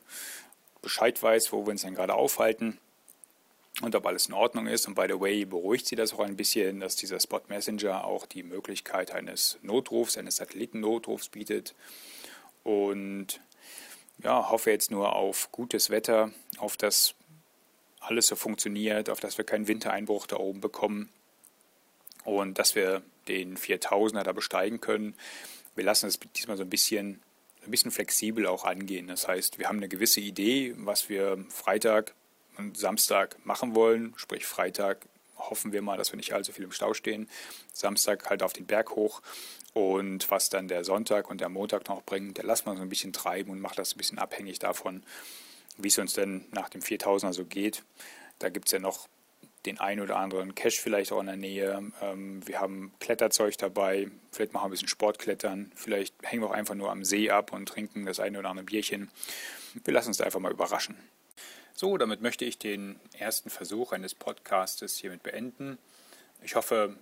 Bescheid 0.82 1.20
weiß, 1.20 1.52
wo 1.52 1.66
wir 1.66 1.70
uns 1.70 1.82
denn 1.82 1.94
gerade 1.94 2.14
aufhalten 2.14 2.78
und 3.82 3.94
ob 3.96 4.06
alles 4.06 4.26
in 4.26 4.34
Ordnung 4.34 4.66
ist. 4.66 4.86
Und 4.86 4.94
by 4.94 5.06
the 5.08 5.20
way, 5.20 5.44
beruhigt 5.44 5.86
sie 5.86 5.96
das 5.96 6.12
auch 6.12 6.20
ein 6.20 6.36
bisschen, 6.36 6.80
dass 6.80 6.96
dieser 6.96 7.18
Spot 7.18 7.40
Messenger 7.48 8.04
auch 8.04 8.26
die 8.26 8.42
Möglichkeit 8.42 9.12
eines 9.12 9.58
Notrufs, 9.62 10.16
eines 10.16 10.36
Satellitennotrufs 10.36 11.28
bietet. 11.30 11.74
Und 12.64 13.40
ja, 14.22 14.50
hoffe 14.50 14.70
jetzt 14.70 14.90
nur 14.90 15.14
auf 15.14 15.52
gutes 15.52 15.90
Wetter, 15.90 16.32
auf 16.58 16.76
das 16.76 17.14
alles 18.00 18.26
so 18.26 18.36
funktioniert, 18.36 19.08
auf 19.08 19.20
dass 19.20 19.38
wir 19.38 19.44
keinen 19.44 19.68
Wintereinbruch 19.68 20.26
da 20.26 20.36
oben 20.36 20.60
bekommen 20.60 21.10
und 22.24 22.58
dass 22.58 22.74
wir 22.74 23.02
den 23.28 23.56
4000er 23.56 24.22
da 24.22 24.32
besteigen 24.32 24.80
können. 24.80 25.14
Wir 25.74 25.84
lassen 25.84 26.06
es 26.06 26.18
diesmal 26.36 26.56
so 26.56 26.62
ein 26.62 26.70
bisschen, 26.70 27.22
ein 27.64 27.70
bisschen 27.70 27.90
flexibel 27.90 28.46
auch 28.46 28.64
angehen. 28.64 29.06
Das 29.08 29.26
heißt, 29.26 29.58
wir 29.58 29.68
haben 29.68 29.78
eine 29.78 29.88
gewisse 29.88 30.20
Idee, 30.20 30.74
was 30.78 31.08
wir 31.08 31.44
Freitag 31.48 32.14
und 32.56 32.76
Samstag 32.76 33.36
machen 33.44 33.74
wollen. 33.74 34.14
Sprich, 34.16 34.46
Freitag 34.46 35.06
hoffen 35.36 35.72
wir 35.72 35.82
mal, 35.82 35.96
dass 35.96 36.12
wir 36.12 36.16
nicht 36.16 36.32
allzu 36.32 36.52
viel 36.52 36.64
im 36.64 36.72
Stau 36.72 36.94
stehen. 36.94 37.28
Samstag 37.72 38.28
halt 38.30 38.42
auf 38.42 38.52
den 38.52 38.66
Berg 38.66 38.90
hoch 38.90 39.22
und 39.72 40.30
was 40.30 40.48
dann 40.48 40.68
der 40.68 40.84
Sonntag 40.84 41.30
und 41.30 41.40
der 41.40 41.48
Montag 41.48 41.88
noch 41.88 42.02
bringen, 42.02 42.34
der 42.34 42.44
lassen 42.44 42.66
wir 42.66 42.76
so 42.76 42.82
ein 42.82 42.88
bisschen 42.88 43.12
treiben 43.12 43.50
und 43.50 43.60
macht 43.60 43.78
das 43.78 43.94
ein 43.94 43.98
bisschen 43.98 44.18
abhängig 44.18 44.58
davon, 44.58 45.02
wie 45.76 45.88
es 45.88 45.98
uns 45.98 46.12
denn 46.14 46.46
nach 46.52 46.68
dem 46.68 46.80
4000er 46.80 47.32
so 47.32 47.44
geht. 47.44 47.82
Da 48.38 48.48
gibt 48.48 48.66
es 48.66 48.72
ja 48.72 48.78
noch 48.78 49.08
den 49.66 49.80
ein 49.80 50.00
oder 50.00 50.16
anderen 50.16 50.54
Cache 50.54 50.80
vielleicht 50.80 51.12
auch 51.12 51.20
in 51.20 51.26
der 51.26 51.36
Nähe. 51.36 51.90
Ähm, 52.02 52.46
wir 52.46 52.60
haben 52.60 52.92
Kletterzeug 53.00 53.56
dabei, 53.58 54.10
vielleicht 54.30 54.52
machen 54.52 54.64
wir 54.64 54.68
ein 54.68 54.70
bisschen 54.72 54.88
Sportklettern, 54.88 55.72
vielleicht 55.74 56.14
hängen 56.22 56.42
wir 56.42 56.50
auch 56.50 56.54
einfach 56.54 56.74
nur 56.74 56.90
am 56.90 57.04
See 57.04 57.30
ab 57.30 57.52
und 57.52 57.66
trinken 57.66 58.04
das 58.04 58.20
eine 58.20 58.38
oder 58.38 58.50
andere 58.50 58.66
Bierchen. 58.66 59.10
Wir 59.84 59.94
lassen 59.94 60.08
uns 60.08 60.18
da 60.18 60.24
einfach 60.24 60.40
mal 60.40 60.52
überraschen. 60.52 60.96
So, 61.76 61.98
damit 61.98 62.20
möchte 62.22 62.44
ich 62.44 62.56
den 62.56 63.00
ersten 63.18 63.50
Versuch 63.50 63.90
eines 63.90 64.14
Podcastes 64.14 64.96
hiermit 64.96 65.24
beenden. 65.24 65.76
Ich 66.40 66.54
hoffe, 66.54 66.94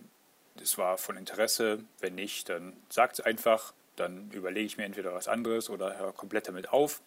es 0.62 0.78
war 0.78 0.96
von 0.96 1.18
Interesse. 1.18 1.85
Wenn 2.00 2.14
nicht, 2.14 2.48
dann 2.48 2.72
sagt 2.88 3.18
es 3.18 3.24
einfach. 3.24 3.74
Dann 3.96 4.30
überlege 4.30 4.64
ich 4.64 4.78
mir 4.78 4.85
entweder 4.85 5.12
was 5.12 5.28
anderes 5.28 5.68
oder 5.68 5.98
höre 5.98 6.14
komplett 6.14 6.48
damit 6.48 6.70
auf. 6.70 7.02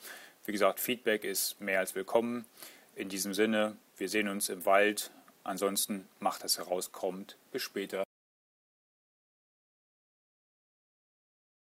Wie 0.46 0.52
gesagt, 0.52 0.80
Feedback 0.80 1.24
ist 1.24 1.60
mehr 1.60 1.80
als 1.80 1.96
willkommen. 1.96 2.46
In 2.96 3.10
diesem 3.10 3.34
Sinne, 3.34 3.76
wir 3.98 4.10
sehen 4.10 4.28
uns 4.28 4.50
im 4.50 4.68
Wald. 4.68 5.10
Ansonsten 5.44 6.08
macht, 6.20 6.44
dass 6.44 6.60
herauskommt. 6.60 7.36
Bis 7.52 7.64
später. 7.64 8.05